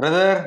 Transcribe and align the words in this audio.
Brother 0.00 0.38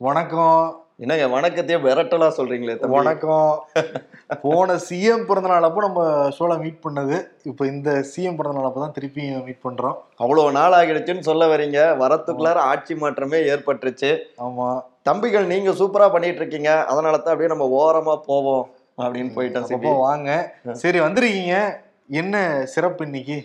வணக்கம். 0.00 0.60
என்னங்க 0.98 1.24
வணக்கத்தையே 1.26 1.78
விரட்டலா 1.86 2.28
சொல்றீங்களே. 2.36 2.74
வணக்கம். 2.94 3.50
போன 4.42 4.76
சிஎம் 4.88 5.24
பிறந்த 5.26 5.48
நாள் 5.48 5.62
அப்போ 5.62 5.80
நம்ம 5.80 6.28
ஷோல 6.36 6.58
மீட் 6.62 6.78
பண்ணது. 6.86 7.16
இப்போ 7.42 7.66
இந்த 7.66 7.90
சிஎம் 8.12 8.38
பிறந்த 8.38 8.56
நாள் 8.58 8.68
அப்போ 8.68 8.80
தான் 8.80 8.92
திருப்பி 8.92 9.22
மீட் 9.46 9.64
பண்றோம். 9.64 9.96
அவ்வளவு 10.16 10.52
நாள் 10.52 10.72
ஆகிடுச்சுன்னு 10.72 11.18
சொல்ல 11.18 11.46
வரீங்க. 11.46 11.96
வரத்துக்குள்ளார 12.02 12.54
ஆட்சி 12.54 12.94
மாற்றமே 12.94 13.40
ஏற்பட்டுருச்சு. 13.52 14.18
ஆமா. 14.38 14.82
தம்பிகள் 15.02 15.46
நீங்க 15.46 15.70
சூப்பரா 15.70 16.08
பண்ணிட்டு 16.12 16.36
இருக்கீங்க 16.36 16.84
அதனால 16.84 17.18
தான் 17.18 17.34
அப்படியே 17.34 17.52
நம்ம 17.54 17.68
ஓரமா 17.82 18.16
போவோம் 18.30 18.64
அப்படின்னு 18.98 19.32
போயிட்டோம் 19.38 20.00
வாங்க. 20.08 20.52
சரி 20.72 21.00
வந்திருக்கீங்க. 21.00 21.76
என்ன 22.06 22.64
சிறப்பு 22.64 23.04
இன்னைக்கு? 23.04 23.38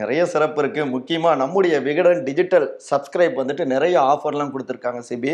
நிறைய 0.00 0.20
சிறப்பு 0.32 0.60
இருக்கு. 0.62 0.82
முக்கியமா 0.92 1.30
நம்முடைய 1.40 1.74
விகடன் 1.86 2.20
டிஜிட்டல் 2.28 2.66
சப்ஸ்கிரைப் 2.90 3.34
வந்துட்டு 3.40 3.64
நிறைய 3.72 3.96
ஆஃபர்லாம் 4.12 4.52
கொடுத்துருக்காங்க 4.52 5.00
சிபி. 5.08 5.32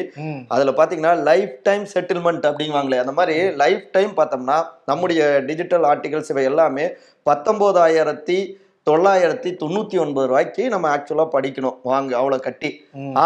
அதுல 0.55 0.73
பாத்தீங்கன்னா 0.79 1.13
லைஃப் 1.29 1.53
டைம் 1.69 1.85
செட்டில்மெண்ட் 1.93 2.47
அப்படிங்குவாங்களே 2.49 2.99
அந்த 3.03 3.15
மாதிரி 3.19 3.37
லைஃப் 3.63 3.85
டைம் 3.97 4.13
பார்த்தோம்னா 4.17 4.57
நம்முடைய 4.91 5.21
டிஜிட்டல் 5.51 5.87
ஆர்டிகல்ஸ் 5.91 6.33
இவை 6.35 6.45
எல்லாமே 6.45 6.87
பத்தொன்பதாயிரத்தி 7.31 8.39
தொள்ளாயிரத்தி 8.87 9.51
தொண்ணூத்தி 9.63 9.97
ஒன்பது 10.03 10.27
ரூபாய்க்கு 10.27 10.63
நம்ம 10.73 10.87
ஆக்சுவலா 10.97 11.27
படிக்கணும். 11.33 11.79
வாங்க 11.91 12.11
அவ்வளவு 12.17 12.45
கட்டி. 12.47 12.71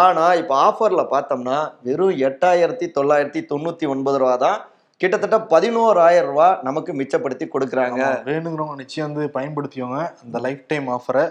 ஆனா 0.03 0.25
இப்ப 0.41 0.53
ஆஃபர்ல 0.67 1.03
பார்த்தோம்னா 1.13 1.57
வெறும் 1.87 2.17
எட்டாயிரத்தி 2.27 2.87
தொள்ளாயிரத்தி 2.97 3.41
தொண்ணூத்தி 3.51 3.87
ஒன்பது 3.93 4.17
ரூபா 4.23 4.35
தான் 4.45 4.59
கிட்டத்தட்ட 5.03 5.37
பதினோராயிரம் 5.53 6.29
ரூபாய் 6.31 6.59
நமக்கு 6.63 6.91
மிச்சப்படுத்தி 6.93 7.45
கொடுக்குறாங்க. 7.53 8.01
வேணுங்கிறவங்க 8.27 8.75
நிச்சயம் 8.75 9.13
வந்து 9.13 9.25
பயன்படுத்தியவங்க 9.33 10.13
அந்த 10.23 10.39
லைஃப் 10.45 10.61
டைம் 10.67 10.87
ஆஃபரை 10.87 11.23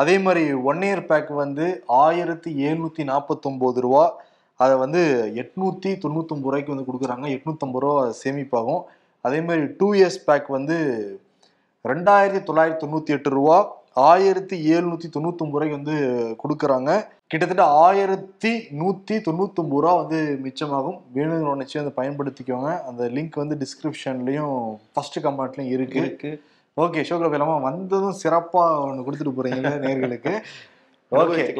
அதே 0.00 0.18
மாதிரி 0.18 0.52
ஒன் 0.52 0.78
இயர் 0.78 1.06
பேக் 1.06 1.28
வந்து 1.28 1.84
ஆயிரத்தி 1.86 2.50
எழுநூத்தி 2.66 3.02
நாற்பத்தொம்போது 3.10 3.80
ரூபா. 3.86 4.02
அதை 4.56 4.76
வந்து 4.76 5.02
எட்நூத்தி 5.34 5.92
தொண்ணூத்தொம்பது 6.02 6.48
ரூபாய்க்கு 6.48 6.74
வந்து 6.74 6.88
கொடுக்குறாங்க. 6.90 7.26
எட்நூத்தம்பது 7.36 7.82
ரூபா 7.84 8.12
சேமிப்பாகும். 8.24 8.82
அதே 9.20 9.40
மாதிரி 9.40 9.64
டூ 9.78 9.92
இயர்ஸ் 9.92 10.20
பேக் 10.26 10.46
வந்து 10.46 10.76
ரெண்டாயிரத்தி 11.84 12.42
தொள்ளாயிரத்தி 12.50 12.82
தொண்ணூத்தி 12.84 13.16
எட்டு 13.16 13.30
ரூபா. 13.30 13.58
ஆயிரத்தி 13.94 14.76
எழுநூத்தி 14.76 15.08
தொண்ணூத்தொம்பது 15.14 15.50
ரூபாய்க்கு 15.50 15.82
வந்து 15.82 15.96
கொடுக்குறாங்க. 16.44 17.06
கிட்டத்தட்ட 17.26 17.64
ஆயிரத்தி 17.64 18.58
நூத்தி 18.80 19.12
தொண்ணூத்தொம்பது 19.12 19.78
ரூபா 19.84 19.94
வந்து 19.94 20.38
மிச்சமாகும். 20.44 21.00
வேணுங்கிற 21.14 21.54
நிச்சயம் 21.54 21.92
வந்து 21.92 21.94
பயன்படுத்திக்கோங்க. 22.00 22.82
அந்த 22.82 23.04
லிங்க் 23.04 23.30
வந்து 23.34 23.58
டிஸ்கிரிப்ஷன்லயும் 23.60 24.78
ஃபர்ஸ்ட் 24.92 25.18
கமெண்ட்லயும் 25.18 25.72
இருக்கு. 25.76 25.98
இருக்கு. 25.98 26.42
ஓகே 26.76 27.04
ஷோக்கில் 27.08 27.30
போயிடலாமா 27.32 27.60
வந்ததும் 27.60 28.16
சிறப்பா 28.22 28.64
ஒன்று 28.80 29.04
கொடுத்துட்டு 29.06 29.34
போறீங்க 29.38 29.70
நேர்களுக்கு. 29.86 30.42
ஓகே. 31.20 31.54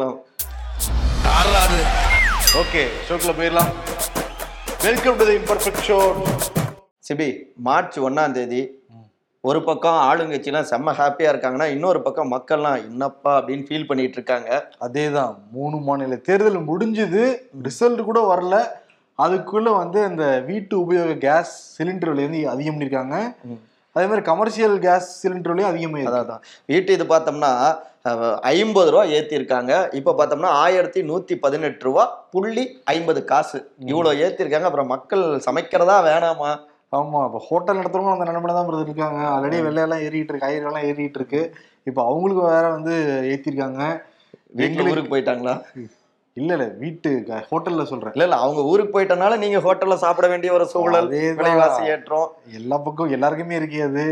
ஓகே 2.62 2.86
ஷோக்கில் 3.08 3.38
போயிடலாம். 3.38 3.72
Welcome 4.82 5.16
to 5.16 5.24
the 5.24 5.36
imperfect 5.36 5.84
show 5.88 6.12
CP 7.08 7.38
March 7.56 7.98
ஒன்னாம் 7.98 8.30
தேதி 8.30 8.83
ஒரு 9.48 9.64
பக்கம் 9.64 9.96
ஆளுங்கட்சிலாம் 10.08 10.68
செம்ம 10.70 10.92
ஹாப்பியா 10.98 11.30
இருக்காங்கன்னா 11.32 11.66
இன்னொரு 11.70 12.02
பக்கம் 12.02 12.30
மக்கள்லாம் 12.32 12.84
என்னப்பா? 12.84 13.32
அப்படின்னு 13.40 13.66
ஃபீல் 13.68 13.86
பண்ணிட்டு 13.86 14.12
இருக்காங்க. 14.12 14.70
அதேதான். 14.80 15.34
மூணு 15.52 15.76
மாநில 15.76 16.16
தேர்தல் 16.16 16.68
முடிஞ்சது. 16.68 17.22
ரிசல்ட் 17.62 18.04
கூட 18.04 18.20
வரல. 18.34 18.58
அதுக்குள்ள 19.18 19.76
வந்து 19.76 20.02
அந்த 20.02 20.40
வீட்டு 20.46 20.78
உபயோக 20.78 21.18
கேஸ் 21.18 21.52
சிலிண்டர் 21.76 22.12
விலை 22.12 22.24
வந்து 22.24 22.48
அதிகம் 22.48 22.80
பண்ணியிருக்காங்க. 22.80 23.16
அதே 23.92 24.06
மாதிரி 24.06 24.22
கமர்ஷியல் 24.22 24.78
கேஸ் 24.78 25.10
சிலிண்டர் 25.22 25.54
விலையும் 25.54 25.72
அதிகமாக 25.72 26.10
அதான் 26.10 26.24
அதான். 26.24 26.42
வீட்டு 26.66 26.92
இது 26.92 27.04
பார்த்தோம்னா 27.04 27.78
ஐம்பது 28.40 28.90
ரூபா 28.90 29.04
ஏத்திருக்காங்க. 29.04 29.94
இப்ப 29.94 30.14
பார்த்தோம்னா 30.18 30.52
ஆயிரத்தி 30.64 31.02
நூத்தி 31.02 31.34
பதினெட்டு 31.40 31.84
ரூபா 31.84 32.26
புள்ளி 32.30 32.80
ஐம்பது 32.84 33.24
காசு. 33.24 33.70
இவ்வளவு 33.78 34.20
ஏத்திருக்காங்க. 34.26 34.68
அப்புறம் 34.70 34.86
மக்கள் 34.86 35.20
சமைக்கிறதா 35.20 35.98
வேணாமா? 36.10 36.52
ஆமா 36.98 37.20
இப்போ 37.28 37.40
ஹோட்டல் 37.48 37.78
நடத்துறவங்க 37.80 38.14
அந்த 38.16 38.26
நிலைமையில 38.30 38.56
தான் 38.56 38.68
பிரதர் 38.68 38.88
இருக்காங்க. 38.88 39.20
ஆல்ரெடி 39.34 39.58
வெள்ளையெல்லாம் 39.66 40.04
ஏறிட்டு 40.06 40.30
இருக்கு 40.32 40.46
காய்கறி 40.46 40.68
எல்லாம் 40.70 40.86
ஏறிட்டு 40.90 41.20
இருக்கு. 41.20 41.40
இப்போ 41.84 42.00
அவங்களுக்கு 42.04 42.42
வேற 42.48 42.64
வந்து 42.68 42.94
ஏத்திருக்காங்க. 43.32 43.82
எங்களுக்கு 44.66 44.92
ஊருக்கு 44.94 45.12
போயிட்டாங்களா? 45.14 45.54
இல்ல 46.36 46.52
இல்ல 46.56 46.66
வீட்டு 46.78 47.10
ஹோட்டல்ல 47.50 47.82
சொல்றேன். 47.82 48.14
இல்ல 48.16 48.24
இல்ல 48.24 48.36
அவங்க 48.36 48.60
ஊருக்கு 48.62 48.94
போயிட்டனால 48.96 49.36
நீங்க 49.36 49.58
ஹோட்டல்ல 49.58 49.96
சாப்பிட 49.96 50.26
வேண்டிய 50.28 50.52
ஒரு 50.52 50.66
சூழல். 50.66 51.08
விலைவாசி 51.38 51.82
ஏற்றம். 51.94 52.28
எல்லா 52.52 52.78
பக்கம் 52.78 53.14
எல்லாருக்குமே 53.18 53.58
இருக்கே 53.60 53.82
அது. 53.82 54.06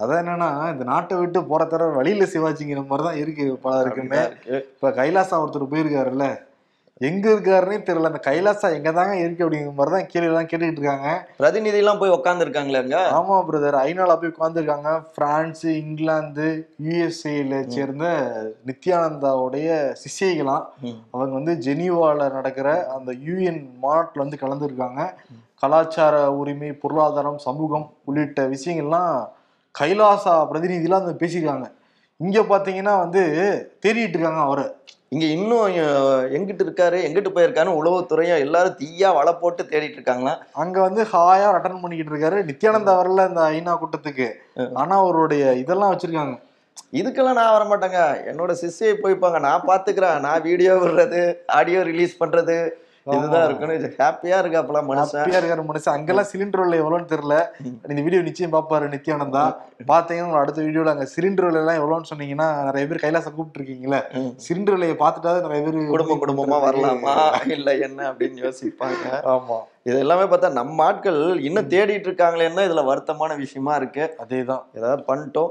அதான் 0.00 0.20
என்னன்னா 0.22 0.48
இந்த 0.72 0.84
நாட்டை 0.84 1.14
விட்டு 1.16 1.44
போற 1.44 1.62
தர 1.64 1.84
வழியில 1.90 2.26
சிவாச்சிங்கிற 2.34 2.82
மாதிரி 2.86 3.06
தான் 3.08 3.20
இருக்கு 3.22 3.44
பலருக்குமே. 3.64 4.04
அப்படிதான் 4.04 4.30
இருக்கு. 4.32 4.56
இப்ப 4.74 4.90
கைலாசா 4.90 5.40
ஒருத்தர் 5.44 5.72
போயிருக்காருல்ல. 5.72 6.26
எங்க 7.00 7.26
இருக்காருன்னே 7.28 7.76
தெரியல. 7.82 8.10
அந்த 8.10 8.20
கைலாசா 8.24 8.68
எங்க 8.72 8.90
தாங்க 8.92 9.16
இருக்கு 9.16 9.44
அப்படிங்கிற 9.44 9.72
மாதிரி 9.72 9.92
தான் 9.94 10.06
கேள்வி 10.06 10.28
எல்லாம் 10.28 10.48
கேட்டுக்கிட்டு 10.48 10.80
இருக்காங்க. 10.80 11.10
பிரதிநிதி 11.36 11.78
எல்லாம் 11.78 11.98
போய் 11.98 12.14
உட்கார்ந்து 12.16 12.44
இருக்காங்களே 12.44 12.80
ஆமா 13.18 13.36
பிரதர் 13.48 13.76
ஐநால 13.82 14.16
போய் 14.16 14.32
உட்காந்துருக்காங்க 14.32 14.88
பிரான்ஸ் 15.16 15.64
இங்கிலாந்து 15.76 16.46
யுஎஸ்ஏல 16.86 17.60
சேர்ந்த 17.68 18.06
நித்யானந்தாவுடைய 18.68 19.68
சிஷ்யைகளாம் 20.02 20.64
ம். 20.82 20.98
அவங்க 21.12 21.34
வந்து 21.34 21.54
ஜெனீவால 21.66 22.30
நடக்கிற 22.32 22.68
அந்த 22.94 23.12
யூஎன் 23.26 23.62
மாநாட்டில் 23.78 24.24
வந்து 24.24 24.36
கலந்துருக்காங்க. 24.36 25.00
கலாச்சார 25.62 26.16
உரிமை 26.32 26.72
பொருளாதாரம் 26.74 27.38
சமூகம் 27.38 27.86
உள்ளிட்ட 28.04 28.42
விஷயங்கள்லாம் 28.48 29.14
கைலாசா 29.74 30.34
பிரதிநிதிலாம் 30.50 31.02
வந்து 31.02 31.20
பேசியிருக்காங்க. 31.20 31.66
இங்க 32.20 32.40
பாத்தீங்கன்னா 32.48 32.94
வந்து 32.98 33.22
தேடிட்டு 33.82 34.16
இருக்காங்க 34.16 34.40
அவரை. 34.40 34.66
இங்க 35.14 35.26
இன்னும் 35.34 35.68
எங்கிட்டு 36.36 36.64
இருக்காரு 36.64 36.96
எங்கிட்டு 37.04 37.30
போயிருக்காருன்னு 37.34 37.78
உளவுத்துறையும் 37.80 38.42
எல்லாரும் 38.44 38.74
தீயா 38.80 39.10
வலை 39.18 39.32
போட்டு 39.42 39.62
தேடிட்டு 39.70 39.98
இருக்காங்களா? 39.98 40.34
அங்க 40.62 40.76
வந்து 40.86 41.02
ஹாயா 41.12 41.46
அட்டன் 41.58 41.80
பண்ணிக்கிட்டு 41.82 42.12
இருக்காரு. 42.12 42.38
நித்யானந்தா 42.48 42.94
வரல 42.98 43.24
இந்த 43.30 43.42
ஐநா 43.52 43.74
கூட்டத்துக்கு. 43.82 44.26
ஆனா 44.82 44.96
அவருடைய 45.04 45.54
இதெல்லாம் 45.62 45.92
வச்சிருக்காங்க. 45.92 46.34
இதுக்கெல்லாம் 47.00 47.38
நான் 47.40 47.54
வர 47.54 47.64
மாட்டேங்க. 47.70 48.02
என்னோட 48.32 48.52
சிஸ்யை 48.62 48.92
போய்ப்பாங்க 49.04 49.40
நான் 49.46 49.66
பாத்துக்கிறேன். 49.70 50.20
நான் 50.26 50.44
வீடியோ 50.48 50.74
விடுறது 50.82 51.22
ஆடியோ 51.58 51.80
ரிலீஸ் 51.90 52.14
பண்றது. 52.22 52.58
இதுதான் 53.16 53.44
இருக்கணும். 53.48 53.94
ஹாப்பியா 54.02 54.36
இருக்காப்பல 54.42 54.80
மனுஷன். 54.90 55.20
ஹாப்பியா 55.20 55.38
இருக்காரு 55.40 55.64
மனுஷன். 55.70 55.94
அங்கெல்லாம் 55.96 56.28
சிலிண்டர் 56.32 56.62
விலை 56.64 56.80
எவ்வளோன்னு 56.80 57.10
தெரியல. 57.14 57.36
இந்த 57.88 58.02
வீடியோ 58.02 58.22
நிச்சயம் 58.22 58.52
பாப்பாரு 58.52 58.86
நித்யானந்தா. 58.94 59.44
பாத்தீங்கன்னா 59.92 60.28
உங்க 60.28 60.38
அடுத்த 60.38 60.62
வீடியோல 60.62 60.92
அங்க 60.94 61.06
சிலிண்டர் 61.16 61.48
விலை 61.48 61.60
எல்லாம் 61.60 61.80
எவ்வளோன்னு 61.80 62.10
சொன்னீங்கன்னா 62.14 62.48
நிறைய 62.64 62.84
பேர் 62.90 63.04
கைலாசம் 63.04 63.34
கூப்பிட்டு 63.34 63.60
இருக்கீங்களே. 63.60 64.00
சிலிண்டர் 64.46 64.76
விலையை 64.78 64.96
பார்த்துட்டாவது 65.00 65.40
நிறைய 65.40 65.60
பேர் 65.66 65.78
குடும்ப 65.86 66.18
குடும்பமா 66.24 66.58
வரலாமா? 66.66 67.16
இல்ல 67.46 67.76
என்ன 67.76 68.12
அப்படின்னு 68.12 68.44
யோசிப்பாங்க. 68.46 69.04
ஆமா. 69.34 69.58
இது 69.82 69.98
எல்லாமே 69.98 70.22
பார்த்தா 70.22 70.52
நம்ம 70.52 70.84
ஆட்கள் 70.84 71.40
இன்னும் 71.40 71.68
தேடிட்டு 71.68 72.08
இருக்காங்களேன்னு 72.08 72.64
இதுல 72.68 72.82
வருத்தமான 72.92 73.36
விஷயமா 73.36 73.74
இருக்கு. 73.74 74.16
அதேதான். 74.24 74.64
ஏதாவது 74.74 75.02
பண்ணிட்டோம். 75.08 75.50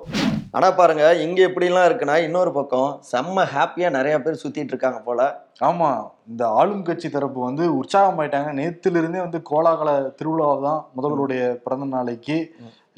ஆனா 0.54 0.68
பாருங்க 0.72 1.04
இங்க 1.22 1.40
எப்படிலாம் 1.48 1.88
இருக்குன்னா 1.88 2.16
இன்னொரு 2.24 2.52
பக்கம் 2.52 2.90
செம்ம 3.10 3.44
ஹாப்பியா 3.52 3.90
நிறைய 3.90 4.16
பேர் 4.22 4.40
சுத்திட்டு 4.42 4.74
இருக்காங்க 4.74 5.00
போல. 5.02 5.22
ஆமா 5.62 5.90
இந்த 6.28 6.44
ஆளும் 6.58 6.84
கட்சி 6.84 7.08
தரப்பு 7.08 7.40
வந்து 7.42 7.64
உற்சாகமாயிட்டாங்க. 7.80 8.52
நேத்துல 8.60 9.00
இருந்தே 9.02 9.20
வந்து 9.20 9.40
கோலாகல 9.50 9.90
திருவிழா 10.20 10.48
தான் 10.66 10.82
முதல்வருடைய 10.96 11.44
பிறந்த 11.58 11.88
நாளைக்கு 11.94 12.38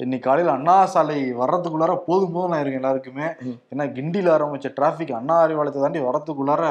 இன்னைக்கு 0.00 0.26
காலையில 0.26 0.52
அண்ணா 0.52 0.76
சாலை 0.86 1.18
வர்றதுக்குள்ளார 1.40 1.94
போதும் 2.06 2.32
போதும் 2.32 2.54
ஆயிருங்க 2.56 2.80
எல்லாருக்குமே. 2.80 3.26
ம். 3.44 3.56
ஏன்னா 3.72 3.84
கிண்டியில 3.96 4.34
ஆரம்பிச்ச 4.36 4.70
டிராபிக் 4.76 5.18
அண்ணா 5.18 5.36
அறிவாலயத்தை 5.44 5.82
தாண்டி 5.82 6.02
வர்றதுக்குள்ளார 6.06 6.64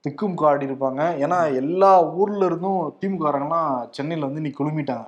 திக்கும் 0.00 0.36
காடி 0.36 0.68
இருப்பாங்க 0.68 1.02
ஏன்னா 1.20 1.38
எல்லா 1.60 1.90
ஊர்ல 2.16 2.42
இருந்தும் 2.44 2.80
திமுககாரங்களாம் 3.00 3.68
சென்னையில 3.90 4.26
வந்து 4.26 4.42
இன்னைக்கு 4.42 4.60
குழுமிட்டாங்க. 4.60 5.06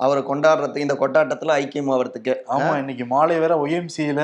அவரை 0.00 0.22
கொண்டாடுறதுக்கு 0.22 0.86
இந்த 0.86 0.94
கொண்டாட்டத்துல 0.94 1.54
ஐக்கியமாகறதுக்கு 1.62 2.32
ஆமா 2.54 2.72
இன்னைக்கு 2.78 3.04
மாலை 3.06 3.38
வேற 3.38 3.54
ஒய்எம்சியில 3.62 4.22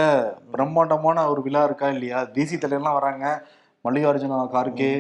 பிரம்மாண்டமான 0.53 1.25
ஒரு 1.31 1.41
விழா 1.43 1.63
இருக்கா 1.65 1.89
இல்லையா? 1.89 2.19
தேசிய 2.37 2.59
தலைவர்லாம் 2.59 2.99
வராங்க. 2.99 3.25
மல்லிகார்ஜுனா 3.85 4.39
கார்கே 4.55 4.91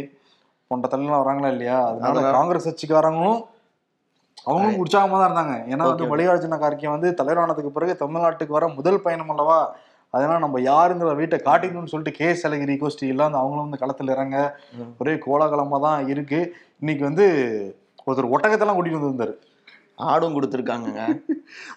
போன்ற 0.70 0.86
தலைவர்லாம் 0.88 1.24
வராங்களா 1.24 1.48
இல்லையா? 1.48 1.78
அதனால 1.88 2.22
காங்கிரஸ் 2.36 2.68
கட்சிக்காரங்களும் 2.68 3.40
அவங்களும் 4.46 4.80
உற்சாகமா 4.82 5.16
தான் 5.18 5.28
இருந்தாங்க. 5.28 5.56
ஏன்னா 5.72 5.84
வந்து. 5.84 6.10
மல்லிகார்ஜுன 6.12 6.58
கார்கே 6.58 6.88
வந்து 6.88 7.08
தலைவரானதுக்கு 7.20 7.76
பிறகு 7.76 7.94
தமிழ்நாட்டுக்கு 7.96 8.56
வர 8.58 8.68
முதல் 8.78 9.02
பயணம் 9.02 9.32
அல்லவா? 9.34 9.60
அதனால 10.14 10.38
நம்ம 10.38 10.60
யாருங்கிற 10.70 11.12
வீட்டை 11.16 11.36
காட்டிக்கணும்னு 11.44 11.92
சொல்லிட்டு 11.92 12.18
கே 12.18 12.28
அழகிரி 12.48 12.74
கோஷ்டி 12.80 13.06
எல்லாம் 13.12 13.38
அவங்களும் 13.40 13.66
வந்து 13.66 13.82
களத்துல 13.82 14.14
இறங்க. 14.16 14.36
ஒரே 15.00 15.14
கோலாகலமா 15.26 15.78
தான் 15.80 16.08
இருக்கு. 16.08 16.40
இன்னைக்கு 16.82 17.04
வந்து 17.04 17.26
ஒருத்தர் 18.06 18.32
ஒட்டகத்தெல்லாம் 18.34 18.76
கூட்டிட்டு 18.76 19.00
வந்திருந்தாரு. 19.00 19.34
ஆடும் 19.96 20.34
கொடுத்துருக்காங்கங்க. 20.36 21.22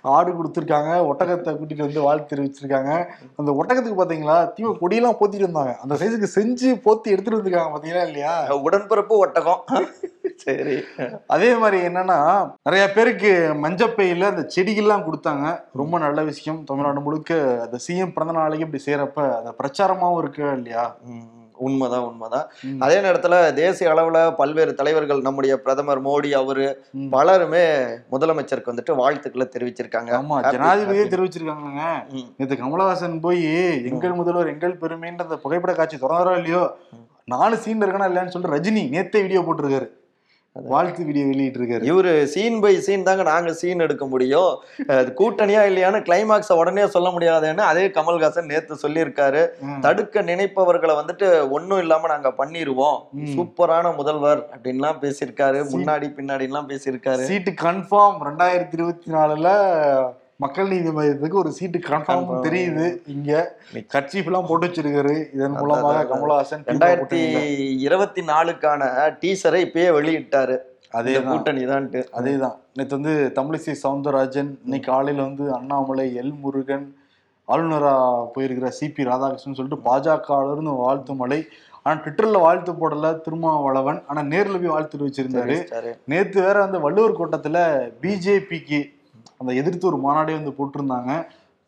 ஆடு 0.01 0.31
கொடுத்துருக்காங்க. 0.31 0.91
ஒட்டகத்தை 1.11 1.51
கூட்டிட்டு 1.57 1.85
வந்து 1.87 2.01
வாழ்த்து 2.01 2.29
தெரிவிச்சிருக்காங்க. 2.31 3.05
அந்த 3.35 3.51
ஒட்டகத்துக்கு 3.51 4.01
பாத்தீங்களா 4.01 4.37
தீவ 4.57 4.71
கொடியெல்லாம் 4.81 5.19
போத்திட்டு 5.19 5.49
வந்தாங்க 5.49 5.77
அந்த 5.81 5.95
சைஸுக்கு 5.95 6.29
செஞ்சு 6.35 6.69
போத்தி 6.85 7.13
எடுத்துட்டு 7.13 7.39
வந்திருக்காங்க 7.39 7.73
பாத்தீங்களா 7.75 8.05
இல்லையா? 8.07 8.53
உடன்பிறப்பு 8.53 9.15
ஒட்டகம். 9.25 9.63
சரி. 10.37 10.83
அதே 11.27 11.55
மாதிரி 11.55 11.87
என்னன்னா 11.87 12.17
நிறைய 12.63 12.91
பேருக்கு 12.91 13.31
மஞ்சப்பையில 13.63 14.29
அந்த 14.31 14.49
செடிகள்லாம் 14.55 15.05
கொடுத்தாங்க. 15.07 15.59
ரொம்ப 15.73 15.99
நல்ல 15.99 16.23
விஷயம். 16.23 16.63
தமிழ்நாடு 16.63 16.99
முழுக்க 16.99 17.61
அந்த 17.65 17.77
சிஎம் 17.87 18.13
பிறந்த 18.13 18.33
நாளைக்கு 18.33 18.65
இப்படி 18.65 18.83
செய்யறப்ப 18.87 19.37
அந்த 19.37 19.53
பிரச்சாரமாவும் 19.59 20.17
இருக்கு 20.17 20.51
இல்லையா. 20.51 20.95
உண்மைதான் 21.59 22.03
உண்மைதான். 22.03 22.45
அதே 22.79 22.97
நேரத்துல 22.99 23.53
தேசிய 23.53 23.93
அளவுல 23.93 24.35
பல்வேறு 24.35 24.73
தலைவர்கள் 24.73 25.21
நம்முடைய 25.21 25.61
பிரதமர் 25.61 26.03
மோடி 26.03 26.31
அவரு. 26.33 26.67
பலருமே 27.11 27.63
முதலமைச்சருக்கு 28.11 28.71
வந்துட்டு 28.73 28.95
வாழ்த்துக்களை 28.95 29.47
தெரிவிச்சிருக்காங்க. 29.49 30.11
ஆமா 30.17 30.37
ஜனாதிபதியே 30.53 31.05
ம். 32.13 32.27
நேத்து 32.37 32.55
கமலஹாசன் 32.55 33.19
போய் 33.19 33.43
எங்கள் 33.87 34.13
முதல்வர் 34.13 34.47
எங்கள் 34.47 34.77
பெருமைன்ற 34.77 35.21
அந்த 35.21 35.37
புகைப்பட 35.37 35.73
காட்சி 35.73 35.97
தொடர்றா 35.97 36.35
இல்லையோ? 36.35 36.63
நாலு 37.27 37.57
சீன் 37.57 37.81
இருக்கனா 37.81 38.07
இல்லையான்னு 38.07 38.27
சொல்லிட்டு 38.27 38.57
ரஜினி 38.57 38.83
நேத்தே 38.89 39.21
வீடியோ 39.21 39.41
போட்டிருக்காரு. 39.41 39.87
வாழ்த்து 40.63 41.05
வீடியோ 41.07 41.25
வெளியிட்டு 41.29 41.59
இருக்காரு 41.59 41.87
இவரு 41.91 42.11
சீன் 42.33 42.59
பை 42.63 42.71
சீன் 42.85 43.05
தாங்க 43.07 43.23
நாங்க 43.29 43.53
சீன் 43.61 43.83
எடுக்க 43.85 44.05
முடியும். 44.13 44.51
கூட்டணியா 45.19 45.61
இல்லையான்னு 45.69 45.99
கிளைமாக்ஸ 46.07 46.57
உடனே 46.61 46.85
சொல்ல 46.95 47.09
முடியாதுன்னு 47.15 47.63
அதே 47.71 47.85
கமல்ஹாசன் 47.97 48.49
நேத்து 48.51 48.75
சொல்லியிருக்காரு. 48.83 49.41
தடுக்க 49.85 50.21
நினைப்பவர்களை 50.31 50.95
வந்துட்டு 51.01 51.29
ஒண்ணும் 51.57 51.81
இல்லாம 51.85 52.07
நாங்க 52.13 52.31
பண்ணிருவோம். 52.41 52.99
சூப்பரான 53.35 53.95
முதல்வர் 53.99 54.43
அப்படின்லாம் 54.55 55.01
பேசியிருக்காரு. 55.05 55.61
முன்னாடி 55.73 56.09
பின்னாடி 56.19 56.47
எல்லாம் 56.49 56.69
பேசியிருக்காரு. 56.69 57.25
சீட்டு 57.31 57.53
கன்ஃபார்ம் 57.65 58.21
ரெண்டாயிரத்தி 58.29 58.77
இருபத்தி 58.79 59.11
நாலுல 59.17 59.49
மக்கள் 60.37 60.67
நீதி 60.67 60.89
மையத்துக்கு 60.89 61.31
ஒரு 61.31 61.51
சீட்டு 61.51 61.79
கன்ஃபார்ம். 61.79 62.31
தெரியுது 62.45 62.97
இங்க 63.07 63.57
கட்சி 63.87 64.23
எல்லாம் 64.25 64.45
போட்டு 64.45 64.67
வச்சிருக்காரு 64.67 65.33
இதன் 65.33 65.51
மூலமாக. 65.51 66.03
கமலஹாசன் 66.03 66.63
ரெண்டாயிரத்தி. 66.69 67.19
இருபத்தி 67.79 68.21
நாலுக்கான 68.21 68.89
டீசரை 69.21 69.61
இப்பயே 69.67 69.89
வெளியிட்டாரு 69.97 70.57
அதேதான் 70.93 71.27
கூட்டணி 71.27 71.65
தான்ட்டு 71.65 72.03
அதேதான் 72.13 72.57
நேற்று 72.73 73.01
வந்து 73.01 73.31
தமிழிசை 73.35 73.75
சவுந்தரராஜன் 73.83 74.51
இன்னைக்கு 74.63 74.91
காலையில 74.91 75.23
வந்து 75.23 75.53
அண்ணாமலை 75.53 76.17
எல் 76.17 76.39
முருகன் 76.39 76.95
ஆளுநரா 77.47 77.93
போயிருக்கிற 78.35 78.71
சிபி 78.79 79.03
ராதாகிருஷ்ணன் 79.09 79.57
சொல்லிட்டு 79.59 79.89
பாஜக 79.89 80.51
இருந்து 80.51 80.71
வாழ்த்து 80.71 81.13
மலை 81.13 81.47
ஆனா 81.83 82.01
ட்விட்டர்ல 82.01 82.39
வாழ்த்து 82.39 82.71
போடல 82.73 83.21
திருமாவளவன் 83.21 84.03
ஆனா 84.07 84.21
நேர்ல 84.21 84.51
போய் 84.51 84.75
வாழ்த்து 84.75 84.97
தெரிவிச்சிட்டாரு. 84.97 85.93
நேத்து 86.05 86.41
வேற 86.41 86.63
அந்த 86.63 86.79
வள்ளுவர் 86.79 87.17
கோட்டத்துல 87.19 87.57
பிஜேபிக்கு 88.01 88.79
அந்த 89.37 89.53
எதிர்த்து 89.53 89.87
ஒரு 89.87 89.97
மாநாடே 89.97 90.33
வந்து 90.33 90.53
போட்டிருந்தாங்க. 90.57 91.11